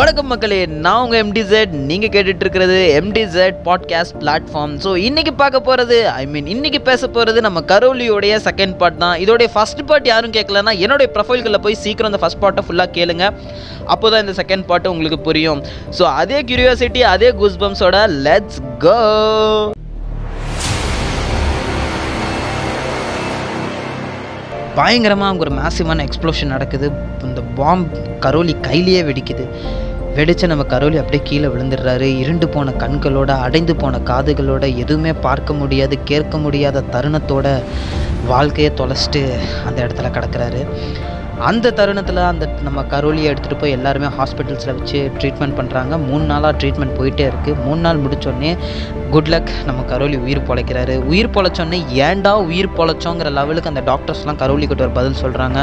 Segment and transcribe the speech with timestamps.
[0.00, 5.96] வணக்கம் மக்களே நான் உங்கள் எம்டிசெட் நீங்கள் கேட்டுட்டு இருக்கிறது எம்டிசெட் பாட்காஸ்ட் பிளாட்ஃபார்ம் ஸோ இன்றைக்கி பார்க்க போகிறது
[6.20, 9.16] ஐ மீன் இன்றைக்கி பேச போகிறது நம்ம கரோலியோடைய செகண்ட் பார்ட் தான்.
[9.24, 13.26] இதோடைய ஃபர்ஸ்ட் பார்ட் யாரும் கேட்கலன்னா என்னுடைய ப்ரொஃபைல்களில் போய் சீக்கிரம் அந்த ஃபஸ்ட் பார்ட்டை ஃபுல்லாக கேளுங்க.
[13.94, 15.60] அப்போ தான் இந்த செகண்ட் பார்ட்டு உங்களுக்கு புரியும்.
[15.98, 18.96] ஸோ அதே கியூரியாசிட்டி அதே குஸ்பம்ஸோட லெட்ஸ் கோ
[24.80, 26.86] பயங்கரமாக அங்கே ஒரு மேசிவான எக்ஸ்ப்ளோஷன் நடக்குது.
[27.28, 27.94] இந்த பாம்ப்
[28.24, 29.44] கரோலி கையிலேயே வெடிக்குது.
[30.16, 32.06] வெடிச்ச நம்ம கரோலி அப்படியே கீழே விழுந்துடுறாரு.
[32.22, 37.46] இருண்டு போன கண்களோட அடைந்து போன காதுகளோட எதுவுமே பார்க்க முடியாது கேட்க முடியாத தருணத்தோட
[38.30, 39.22] வாழ்க்கையை தொலைச்சிட்டு
[39.68, 40.62] அந்த இடத்துல கிடக்கிறாரு.
[41.48, 46.96] அந்த தருணத்தில் அந்த நம்ம கரோலியை எடுத்துகிட்டு போய் எல்லாருமே ஹாஸ்பிட்டல்ஸில் வச்சு ட்ரீட்மெண்ட் பண்ணுறாங்க மூணு நாளாக ட்ரீட்மெண்ட்
[46.98, 48.50] போயிட்டே இருக்குது மூணு நாள் முடித்தோடனே
[49.14, 50.96] குட் லக் நம்ம கரோலி உயிர் பொழைக்கிறாரு.
[51.12, 55.60] உயிர் பொழைச்சோடனே ஏன்டா உயிர் பொழைச்சோங்கிற லெவலுக்கு அந்த டாக்டர்ஸ்லாம் கரோலி கிட்ட ஒரு பதில் சொல்கிறாங்க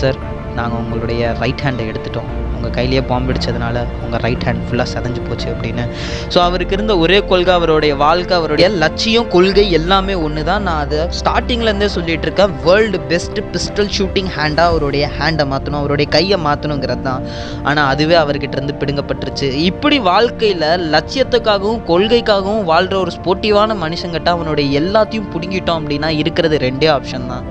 [0.00, 0.18] சார்
[0.56, 2.30] நாங்கள் உங்களுடைய ரைட் ஹேண்டை எடுத்துட்டோம்.
[2.56, 5.84] உங்கள் கையிலேயே பாம்பு அடித்ததுனால உங்கள் ரைட் ஹேண்ட் ஃபுல்லாக செதஞ்சு போச்சு அப்படின்னு.
[6.32, 11.00] ஸோ அவருக்கு இருந்த ஒரே கொள்கை அவருடைய வாழ்க்கை அவருடைய லட்சியம் கொள்கை எல்லாமே ஒன்று தான் நான் அதை
[11.18, 12.54] ஸ்டார்டிங்லேருந்தே சொல்லிகிட்டு இருக்கேன்.
[12.66, 17.24] வேர்ல்டு பெஸ்ட் பிஸ்டல் ஷூட்டிங் ஹேண்டாக அவருடைய ஹேண்டை மாற்றணும் அவருடைய கையை மாற்றணுங்கிறது தான்.
[17.68, 19.50] ஆனால் அதுவே அவர்கிட்டருந்து பிடுங்கப்பட்டுருச்சு.
[19.70, 27.32] இப்படி வாழ்க்கையில் லட்சியத்துக்காகவும் கொள்கைக்காகவும் வாழ்கிற ஒரு ஸ்போர்ட்டிவான மனுஷங்கிட்ட அவனுடைய எல்லாத்தையும் பிடுங்கிட்டோம் அப்படின்னா இருக்கிறது ரெண்டே ஆப்ஷன்
[27.34, 27.46] தான்.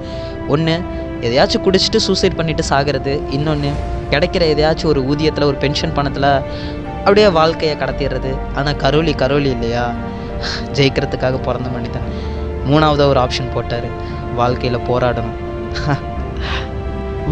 [0.56, 0.76] ஒன்று
[1.22, 3.70] எதையாச்சும் குடிச்சிட்டு சூசைட் பண்ணிட்டு சாகிறது இன்னொன்று
[4.12, 6.30] கிடைக்கிற எதையாச்சும் ஒரு ஊதியத்தில் ஒரு பென்ஷன் பணத்தில்
[6.98, 8.32] அப்படியே வாழ்க்கையை கடத்திடுறது.
[8.56, 9.92] ஆனால் கரோலி கரோலி இல்லையா?
[10.74, 12.08] ஜெயிக்கிறதுக்காக பிறந்த மனிதன்.
[12.70, 13.88] மூணாவதாக ஒரு ஆப்ஷன் போட்டார்.
[14.36, 15.36] வாழ்க்கையில் போராடணும்.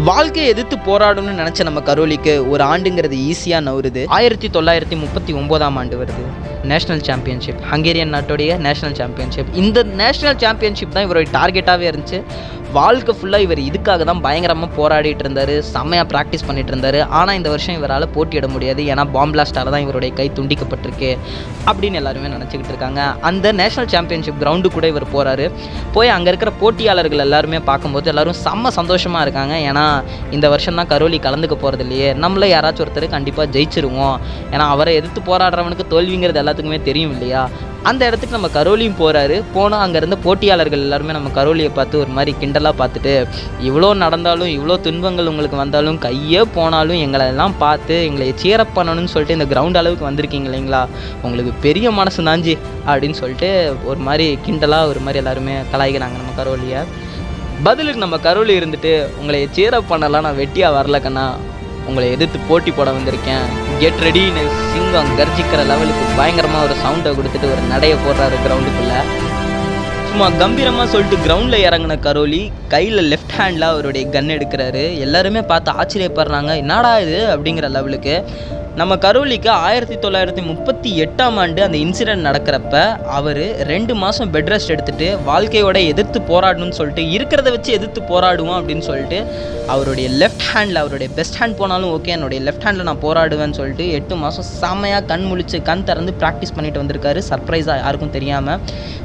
[0.04, 4.04] வாழ்க்கையை எதிர்த்து போராடணும்னு நினச்ச நம்ம கரோலிக்கு ஒரு ஆண்டுங்கிறது ஈஸியாக நவருது.
[4.06, 6.24] ஆயிரத்தி தொள்ளாயிரத்தி முப்பத்தி ஒம்போதாம் ஆண்டு வருது.
[6.62, 12.22] நேஷனல் சாம்பியன்ஷிப் ஹங்கேரியன் நாட்டுடைய நேஷனல் சாம்பியன்ஷிப் இந்த நேஷனல் சாம்பியன்ஷிப் தான் இவருடைய டார்கெட்டாகவே இருந்துச்சு.
[12.74, 16.98] வாழ்க்கை ஃபுல்லாக இவர் இதுக்காக தான் பயங்கரமாக போராடிட்டு இருந்தார் செம்மையாக ப்ராக்டிஸ் பண்ணிட்டு இருந்தார்.
[17.18, 18.82] ஆனால் இந்த வருஷம் இவரால் போட்டியிட முடியாது.
[18.92, 21.10] ஏன்னா பாம்பிளாஸ்டால் தான் இவருடைய கை துண்டிக்கப்பட்டிருக்கு
[21.70, 23.00] அப்படின்னு எல்லாருமே நினச்சிக்கிட்டு இருக்காங்க.
[23.28, 25.46] அந்த நேஷனல் சாம்பியன்ஷிப் கிரவுண்டு கூட இவர் போகிறாரு
[25.94, 29.54] போய் அங்கே இருக்கிற போட்டியாளர்கள் எல்லாருமே பார்க்கும்போது எல்லோரும் செம்ம சந்தோஷமாக இருக்காங்க.
[29.70, 29.86] ஏன்னா
[30.38, 32.10] இந்த வருஷம் தான் கரோலி கலந்துக்க போகிறது இல்லையே.
[32.24, 34.18] நம்மள யாராச்சும் ஒருத்தர் கண்டிப்பாக ஜெயிச்சிருவோம்.
[34.52, 37.44] ஏன்னா அவரை எதிர்த்து போராடுறவனுக்கு தோல்விங்கிறது எல்லாத்துக்குமே தெரியும் இல்லையா?
[37.88, 42.32] அந்த இடத்துக்கு நம்ம கரோலியும் போகிறாரு போனால் அங்கே இருந்த போட்டியாளர்கள் எல்லாருமே நம்ம கரோலியை பார்த்து ஒரு மாதிரி
[42.40, 43.12] கிண்டலாக பார்த்துட்டு
[43.62, 49.36] இவ்வளோ நடந்தாலும் இவ்வளோ துன்பங்கள் உங்களுக்கு வந்தாலும் கையே போனாலும் எங்களை எல்லாம் பார்த்து எங்களை சீரப் பண்ணணும்னு சொல்லிட்டு
[49.38, 50.82] இந்த கிரவுண்ட் அளவுக்கு வந்திருக்கீங்க இல்லைங்களா?
[51.22, 53.50] உங்களுக்கு பெரிய மனசு தாஞ்சி அப்படின்னு சொல்லிட்டு
[53.84, 56.82] ஒரு மாதிரி கிண்டலாக ஒரு மாதிரி எல்லாருமே கலாய்க்கிறாங்க நம்ம கரோலியை.
[57.62, 61.26] பதிலுக்கு நம்ம கரோலி இருந்துட்டு உங்களை சேரப் பண்ணலாம் நான் வெட்டியாக வரல கண்ணா.
[61.88, 63.46] உங்களை எதிர்த்து போட்டி போட வந்திருக்கேன்.
[63.80, 64.42] கெட் ரெடின்னு
[64.72, 69.00] சிங்கம் கர்ஜிக்கிற லெவலுக்கு பயங்கரமாக ஒரு சவுண்டை கொடுத்துட்டு ஒரு நடையை போடுறாரு கிரவுண்டுக்குள்ளே
[70.10, 74.84] சும்மா கம்பீரமாக சொல்லிட்டு கிரவுண்டில் இறங்கின கரோலி கையில் லெஃப்ட் ஹேண்டில் அவருடைய கன் எடுக்கிறாரு.
[74.98, 77.18] எல்லாருமே பார்த்து ஆச்சரியப்படுறாங்க என்னடா இது?
[77.34, 78.14] அப்படிங்கிற லெவலுக்கு
[78.80, 82.74] நம்ம கரோலிக்கு ஆயிரத்தி தொள்ளாயிரத்தி முப்பத்தி எட்டாம் ஆண்டு அந்த இன்சிடென்ட் நடக்கிறப்ப
[83.18, 88.84] அவர் ரெண்டு மாதம் பெட் ரெஸ்ட் எடுத்துட்டு வாழ்க்கையோட எதிர்த்து போராடணும்னு சொல்லிட்டு இருக்கிறத வச்சு எதிர்த்து போராடுவோம் அப்படின்னு
[88.88, 89.18] சொல்லிட்டு
[89.74, 94.18] அவருடைய லெஃப்ட் ஹேண்டில் அவருடைய பெஸ்ட் ஹேண்ட் போனாலும் ஓகே என்னுடைய லெஃப்ட் ஹேண்டில் நான் போராடுவேன்னு சொல்லிட்டு எட்டு
[94.24, 97.22] மாதம் செம்மையாக கண் முழிச்சு கண் திறந்து ப்ராக்டிஸ் பண்ணிட்டு வந்திருக்காரு.
[97.30, 98.60] சர்ப்ரைஸாக யாருக்கும் தெரியாமல்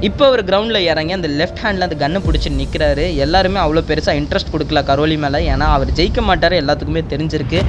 [0.10, 4.54] இப்போ அவர் கிரவுண்டில் இறங்கி அந்த லெஃப்ட் ஹேண்டில் அந்த கன்னை பிடிச்சி நிற்கிறாரு எல்லாருமே அவ்வளோ பெருசாக இன்ட்ரெஸ்ட்
[4.56, 5.42] கொடுக்கல கரோலி மேலே.
[5.54, 7.62] ஏன்னா அவர் ஜெயிக்க மாட்டார் எல்லாத்துக்குமே தெரிஞ்சிருக்கு.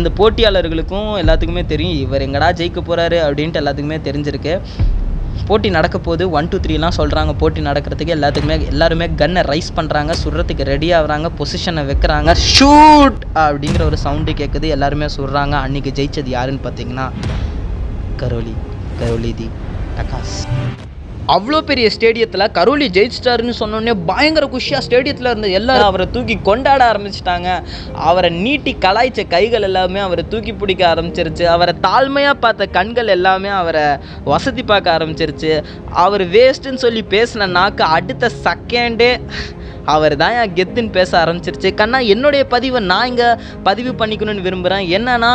[0.00, 1.98] இந்த போட்டியாளர்களுக்கும் எல்லாத்துக்கும் தெரியும்.
[2.04, 4.54] இவர் எங்கடா ஜெயிக்க போகிறாரு அப்படின்ட்டு எல்லாத்துக்குமே தெரிஞ்சிருக்கு.
[5.48, 10.68] போட்டி நடக்க போது ஒன் டூ த்ரீலாம் சொல்கிறாங்க போட்டி நடக்கிறதுக்கு எல்லாத்துக்குமே எல்லாருமே கன்னை ரைஸ் பண்ணுறாங்க சுடுறதுக்கு
[10.72, 11.30] ரெடி ஆகுறாங்க.
[11.38, 12.34] பொசிஷனை வைக்கிறாங்க.
[12.56, 17.08] ஷூட் அப்படிங்கிற ஒரு சவுண்டு கேட்குது எல்லாருமே சுடுறாங்க அன்றைக்கி ஜெயிச்சது யாருன்னு பார்த்தீங்கன்னா
[18.22, 18.54] கரோலி
[19.02, 19.48] கரோலி தி
[19.98, 20.36] டகாஸ்
[21.34, 27.48] அவ்வளோ பெரிய ஸ்டேடியத்தில் கரோலி ஜெயிச்சிட்டாருன்னு சொன்னோடனே பயங்கர குஷியாக ஸ்டேடியத்தில் இருந்த எல்லாரும் அவரை தூக்கி கொண்டாட ஆரம்பிச்சிட்டாங்க.
[28.08, 31.44] அவரை நீட்டி கலாய்ச்ச கைகள் எல்லாமே அவரை தூக்கி பிடிக்க ஆரம்பிச்சிருச்சு.
[31.54, 33.84] அவரை தாழ்மையாக பார்த்த கண்கள் எல்லாமே அவரை
[34.32, 35.52] வசதி பார்க்க ஆரம்பிச்சிருச்சு.
[36.04, 39.12] அவர் வேஸ்ட்டுன்னு சொல்லி பேசின நாக்கு அடுத்த செகண்டே
[39.94, 41.70] அவர் தான் என் கெத்துன்னு பேச ஆரம்பிச்சிருச்சு.
[41.80, 43.28] கண்ணா என்னுடைய பதிவை நான் இங்கே
[43.68, 45.32] பதிவு பண்ணிக்கணும்னு விரும்புகிறேன் என்னன்னா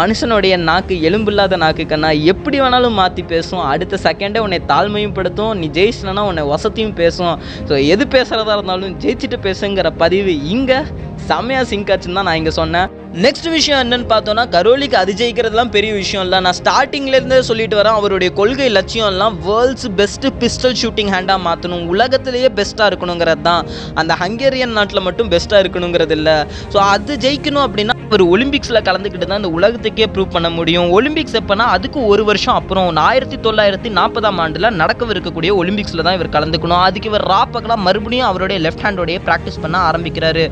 [0.00, 2.10] மனுஷனுடைய நாக்கு எலும்பில்லாத நாக்கு கண்ணா.
[2.34, 3.64] எப்படி வேணாலும் மாற்றி பேசும்.
[3.72, 5.54] அடுத்த செகண்டே உன்னை தாழ்மையும் படுத்தும்.
[5.62, 7.36] நீ ஜெயிச்சினா உன்னை வசதியும் பேசும்.
[7.70, 10.80] ஸோ எது பேசுகிறதா இருந்தாலும் ஜெயிச்சுட்டு பேசுங்கிற பதிவு இங்கே
[11.28, 12.88] செம்மையாக சிங்காச்சுன்னு தான் நான் இங்கே சொன்னேன்.
[13.14, 16.38] நெக்ஸ்ட் விஷயம் என்னன்னு பார்த்தோன்னா கரோலிக்கு அது ஜெயிக்கிறதுலாம் பெரிய விஷயம் இல்லை.
[16.40, 22.50] நான் ஸ்டார்டிங்லேருந்தே சொல்லிட்டு வரேன் அவருடைய கொள்கை லட்சியம் எல்லாம் வேர்ல்ட்ஸ் பெஸ்ட்டு பிஸ்டல் ஷூட்டிங் ஹேண்டாக மாற்றணும் உலகத்திலேயே
[22.58, 26.36] பெஸ்ட்டாக இருக்கணுங்கிறது தான் அந்த ஹங்கேரியன் நாட்டில் மட்டும் பெஸ்ட்டாக இருக்கணுங்கிறது இல்லை.
[26.74, 30.86] ஸோ அது ஜெயிக்கணும் அப்படின்னா ஒரு ஒலிம்பிக்ஸில் கலந்துக்கிட்டு தான் இந்த உலகத்துக்கே ப்ரூவ் பண்ண முடியும்.
[30.96, 36.82] ஒலிம்பிக்ஸ் எப்போனா அதுக்கு ஒரு வருஷம் அப்புறம் ஆயிரத்தி தொள்ளாயிரத்தி நாற்பதாம் ஆண்டில் நடக்கவிருக்கக்கூடிய ஒலிம்பிக்ஸில் தான் இவர் கலந்துக்கணும்.
[36.86, 40.44] அதுக்கு இவர் ராப்பகலாம் மறுபடியும் அவருடைய லெஃப்ட் ஹேண்டோடைய ப்ராக்டிஸ் பண்ண ஆரம்பிக்கிறாரு.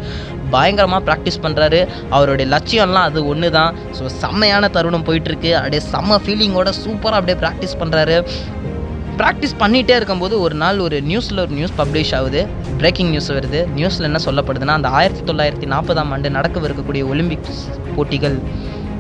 [0.55, 1.81] பயங்கரமாக ப்ராக்டிஸ் பண்ணுறாரு
[2.17, 5.53] அவருடைய லட்சியம்லாம் அது ஒன்று தான் ஸோ செம்மையான தருணம் போயிட்டுருக்கு.
[5.61, 8.19] அப்படியே செம்ம ஃபீலிங்கோட சூப்பராக அப்படியே ப்ராக்டிஸ் பண்ணுறாரு
[9.19, 12.41] ப்ராக்டிஸ் பண்ணிகிட்டே இருக்கும்போது ஒரு நாள் ஒரு நியூஸில் ஒரு நியூஸ் பப்ளிஷ் ஆகுது.
[12.77, 13.61] பிரேக்கிங் நியூஸ் வருது.
[13.77, 17.63] நியூஸில் என்ன சொல்லப்படுதுன்னா அந்த ஆயிரத்தி தொள்ளாயிரத்தி நாற்பதாம் ஆண்டு நடக்கவிருக்கக்கூடிய ஒலிம்பிக்ஸ்
[17.97, 18.37] போட்டிகள்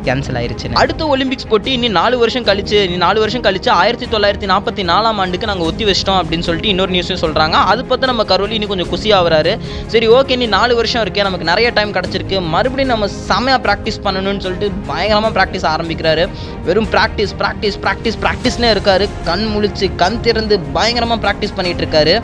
[0.06, 4.48] கேன்சல் ஆயிருச்சு அடுத்த ஒலிம்பிக்ஸ் போட்டி இன்னும் நாலு வருஷம் கழிச்சு இன்னும் நாலு வருஷம் கழிச்சு ஆயிரத்தி தொள்ளாயிரத்தி
[4.52, 8.56] நாற்பத்தி நாலாம் ஆண்டுக்கு நாங்கள் ஒத்தி வச்சிட்டோம் அப்படின்னு சொல்லிட்டு இன்னொரு நியூஸும் சொல்கிறாங்க அது பார்த்து நம்ம கரோலி
[8.58, 9.54] இன்னும் கொஞ்சம் குசியாகிறாரு
[9.94, 12.36] சரி ஓகே நீ நாலு வருஷம் இருக்கே நமக்கு நிறைய டைம் கிடச்சிருக்கு.
[12.54, 16.24] மறுபடியும் நம்ம செமையாக ப்ராக்டிஸ் பண்ணணும்னு சொல்லிட்டு பயங்கரமாக ப்ராக்டிஸ் ஆரம்பிக்கிறாரு.
[16.68, 19.08] வெறும் ப்ராக்டிஸ் ப்ராக்டிஸ் ப்ராக்டிஸ் ப்ராக்டிஸ்னே இருக்காரு.
[19.30, 22.14] கண் முழிச்சு கண் திறந்து பயங்கரமாக ப்ராக்டிஸ் பண்ணிகிட்டு இருக்காரு.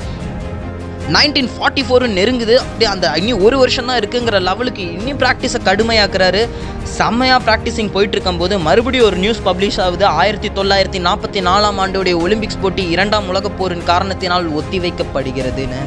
[1.13, 2.55] நைன்டீன் ஃபார்ட்டி ஃபோரும் நெருங்குது.
[2.65, 6.43] அப்படியே அந்த இன்னும் ஒரு வருஷம் தான் இருக்குங்கிற லெவலுக்கு இன்னும் ப்ராக்டிஸை கடுமையாக்குறாரு.
[6.99, 10.05] செம்மையாக ப்ராக்டிஸிங் போயிட்டு இருக்கும்போது மறுபடியும் ஒரு நியூஸ் பப்ளிஷ் ஆகுது.
[10.21, 15.83] ஆயிரத்தி தொள்ளாயிரத்தி நாற்பத்தி நாலாம் ஆண்டுடைய ஒலிம்பிக்ஸ் போட்டி இரண்டாம் உலகப் போரின் காரணத்தினால் ஒத்திவைக்கப்படுகிறதுன்னு.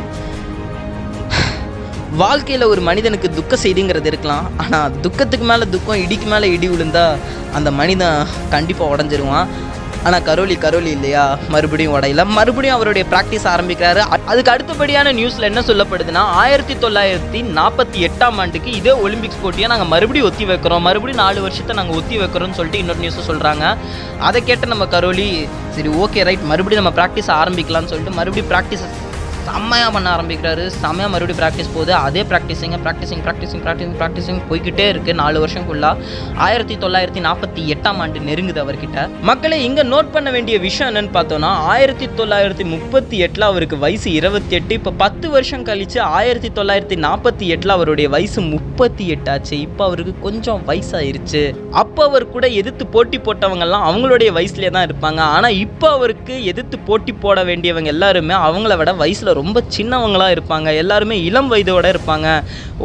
[2.21, 4.45] வாழ்க்கையில் ஒரு மனிதனுக்கு துக்க செய்திங்கிறது இருக்கலாம்.
[4.63, 7.17] ஆனால் துக்கத்துக்கு மேலே துக்கம் இடிக்கு மேலே இடி விழுந்தால்
[7.57, 9.49] அந்த மனிதன் கண்டிப்பாக உடஞ்சிருவான்.
[10.05, 11.37] ஆனால் கரோலி கரோலி இல்லையா?
[11.53, 12.25] மறுபடியும் உடையில.
[12.37, 14.01] மறுபடியும் அவருடைய ப்ராக்டிஸ் ஆரம்பிக்கிறாரு.
[14.31, 20.29] அதுக்கு அடுத்தபடியான நியூஸில் என்ன சொல்லப்படுதுன்னா ஆயிரத்தி தொள்ளாயிரத்தி நாற்பத்தி எட்டாம் ஆண்டுக்கு இதே ஒலிம்பிக்ஸ் போட்டியை நாங்கள் மறுபடியும்
[20.29, 20.85] ஒத்தி வைக்கிறோம்.
[20.89, 23.75] மறுபடியும் நாலு வருஷத்தை நாங்கள் ஒத்தி வைக்கிறோம்னு சொல்லிட்டு இன்னொரு நியூஸை சொல்கிறாங்க
[24.29, 25.29] அதை கேட்ட நம்ம கரோலி
[25.77, 28.87] சரி ஓகே ரைட் மறுபடியும் நம்ம ப்ராக்டிஸ் ஆரம்பிக்கலாம்னு சொல்லிட்டு மறுபடியும் ப்ராக்டிஸ்
[29.47, 30.63] செம்மையாக பண்ண ஆரம்பிக்கிறாரு.
[30.81, 31.93] செம்மையாக மறுபடியும் ப்ராக்டிஸ் போகுது.
[32.05, 36.03] அதே ப்ராக்டிஸிங்க ப்ராக்டிஸிங் ப்ராக்டிஸிங் ப்ராக்டிஸிங் ப்ராக்டிஸிங் போய்கிட்டே இருக்குது நாலு வருஷம் ஃபுல்லாக
[36.47, 39.05] ஆயிரத்தி தொள்ளாயிரத்தி நாற்பத்தி எட்டாம் ஆண்டு நெருங்குது அவர்கிட்ட.
[39.29, 44.55] மக்களே இங்கே நோட் பண்ண வேண்டிய விஷயம் என்னன்னு பார்த்தோன்னா ஆயிரத்தி தொள்ளாயிரத்தி முப்பத்தி எட்டில் அவருக்கு வயசு இருபத்தி
[44.59, 50.15] எட்டு இப்போ பத்து வருஷம் கழித்து ஆயிரத்தி தொள்ளாயிரத்தி நாற்பத்தி எட்டில் அவருடைய வயசு முப்பத்தி எட்டாச்சு இப்போ அவருக்கு
[50.25, 51.43] கொஞ்சம் வயசாயிருச்சு.
[51.83, 55.21] அப்போ அவர் கூட எதிர்த்து போட்டி போட்டவங்கெல்லாம் அவங்களுடைய வயசுலேயே தான் இருப்பாங்க.
[55.37, 60.67] ஆனால் இப்போ அவருக்கு எதிர்த்து போட்டி போட வேண்டியவங்க எல்லாருமே அவங்கள விட வயசில் ரொம்ப சின்னவங்களாக இருப்பாங்க.
[60.83, 62.27] எல்லாருமே இளம் வயதோட இருப்பாங்க.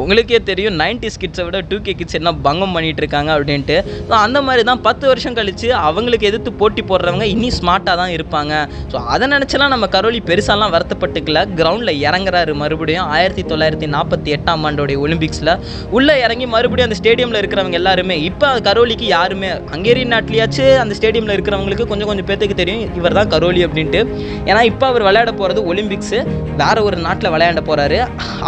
[0.01, 3.77] உங்களுக்கே தெரியும் நைன்டிஸ் கிட்ஸை விட டூ கே கிட்ஸ் என்ன பங்கம் பண்ணிகிட்டு இருக்காங்க அப்படின்ட்டு.
[4.09, 8.53] ஸோ அந்த மாதிரி தான் பத்து வருஷம் கழிச்சு அவங்களுக்கு எதிர்த்து போட்டி போடுறவங்க இன்னும் ஸ்மார்ட்டாக தான் இருப்பாங்க.
[8.91, 11.41] ஸோ அதை நினச்சலாம் நம்ம கரோலி பெருசாலாம் வருத்தப்பட்டுக்கல.
[11.59, 15.53] கிரவுண்டில் இறங்குறாரு மறுபடியும் ஆயிரத்தி தொள்ளாயிரத்தி நாற்பத்தி எட்டாம் ஆண்டோடைய ஒலிம்பிக்ஸில்
[15.97, 21.87] உள்ளே இறங்கி மறுபடியும் அந்த ஸ்டேடியமில் இருக்கிறவங்க எல்லாருமே இப்போ கரோலிக்கு யாருமே ஹங்கேரியன் நாட்டிலேயாச்சு அந்த ஸ்டேடியமில் இருக்கிறவங்களுக்கு
[21.91, 24.01] கொஞ்சம் கொஞ்சம் பேத்துக்கு தெரியும் இவர் தான் கரோலி அப்படின்ட்டு.
[24.49, 26.19] ஏன்னா இப்போ அவர் விளையாட போகிறது ஒலிம்பிக்ஸு
[26.61, 27.99] வேற ஒரு நாட்டில் விளையாட போகிறாரு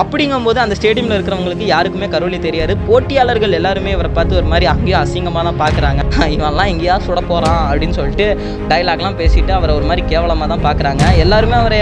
[0.02, 2.74] அப்படிங்கும்போது அந்த ஸ்டேடியமில் இருக்கிறவங்களுக்கு யாருக்குமே கருவலி தெரியாது.
[2.88, 6.02] போட்டியாளர்கள் எல்லாருமே இவரை பார்த்து ஒரு மாதிரி அங்கேயும் அசிங்கமாக தான் பார்க்குறாங்க.
[6.36, 8.28] இவன்லாம் எங்கேயா சுட போகிறான் அப்படின்னு சொல்லிட்டு
[8.72, 11.04] டைலாக்லாம் பேசிட்டு அவரை ஒரு மாதிரி கேவலமாக தான் பார்க்குறாங்க.
[11.24, 11.80] எல்லாருமே அவரை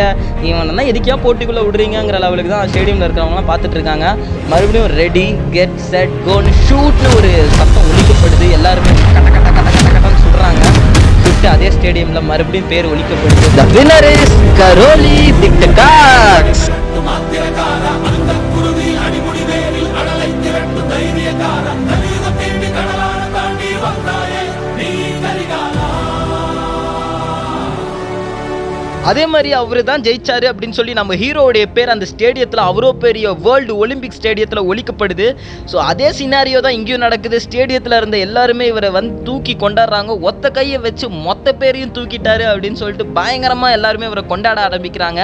[0.49, 4.07] இவன் தான் எதுக்கியா போட்டிக்குள்ளே விடுறீங்கிற லெவலுக்கு தான் ஸ்டேடியமில் இருக்கிறவங்களாம் பார்த்துட்டு இருக்காங்க.
[4.53, 5.25] மறுபடியும் ரெடி
[5.57, 10.61] கெட் செட் கோன்னு ஷூட்னு ஒரு சத்தம் ஒழிக்கப்படுது எல்லாருமே கட்ட கட்ட கட்ட கட்ட கட்டன்னு சொல்கிறாங்க
[11.25, 13.41] சுட்டு அதே ஸ்டேடியமில் மறுபடியும் பேர் ஒழிக்கப்படுது
[13.73, 13.83] The
[29.03, 33.73] அதே மாதிரி அவர் தான் ஜெயிச்சாரு அப்படின்னு சொல்லி நம்ம ஹீரோடைய பேர் அந்த ஸ்டேடியத்தில் அவ்வளோ பெரிய வேர்ல்டு
[33.83, 35.27] ஒலிம்பிக் ஸ்டேடியத்தில் ஒழிக்கப்படுது
[35.71, 37.37] ஸோ அதே சினாரியோ தான் இங்கேயும் நடக்குது.
[37.45, 40.11] ஸ்டேடியத்தில் இருந்த எல்லாருமே இவரை வந்து தூக்கி கொண்டாடுறாங்க.
[40.29, 45.21] ஒத்த கையை வச்சு மொத்த பேரையும் தூக்கிட்டாரு அப்படின்னு சொல்லிட்டு பயங்கரமாக எல்லாருமே இவரை கொண்டாட ஆரம்பிக்கிறாங்க.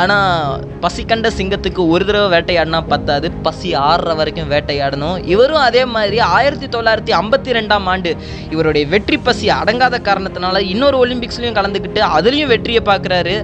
[0.00, 3.26] ஆனால் பசி கண்ட சிங்கத்துக்கு ஒரு தடவை வேட்டையாடினா பத்தாது.
[3.46, 5.18] பசி ஆறுற வரைக்கும் வேட்டையாடணும்.
[5.34, 8.12] இவரும் அதே மாதிரி ஆயிரத்தி தொள்ளாயிரத்தி ஐம்பத்தி ரெண்டாம் ஆண்டு
[8.54, 13.36] இவருடைய வெற்றி பசி அடங்காத காரணத்தினால இன்னொரு ஒலிம்பிக்ஸ்லையும் கலந்துக்கிட்டு அதுலேயும் வெற்றியை பார்க்குறாரு.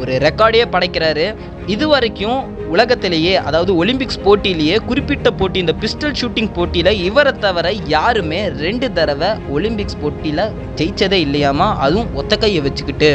[0.00, 1.26] ஒரு ரெக்கார்டே படைக்கிறாரு.
[1.74, 2.40] இது வரைக்கும்
[2.74, 9.30] உலகத்திலேயே அதாவது ஒலிம்பிக்ஸ் போட்டியிலேயே குறிப்பிட்ட போட்டி இந்த பிஸ்டல் ஷூட்டிங் போட்டியில் இவரை தவிர யாருமே ரெண்டு தடவை
[9.54, 10.44] ஒலிம்பிக்ஸ் போட்டியில்
[10.80, 11.68] ஜெயிச்சதே இல்லையாமா?
[11.86, 13.10] அதுவும் ஒத்த கையை வச்சுக்கிட்டு.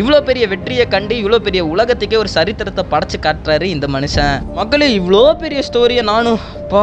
[0.00, 4.34] இவ்வளோ பெரிய வெற்றியை கண்டு இவ்வளோ பெரிய உலகத்துக்கே ஒரு சரித்திரத்தை படைச்சு காட்டுறாரு இந்த மனுஷன்.
[4.58, 6.40] மக்களே இவ்வளோ பெரிய ஸ்டோரியை நானும்
[6.72, 6.82] பா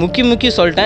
[0.00, 0.82] முக்கி முக்கி சொல்லிட்டேன்.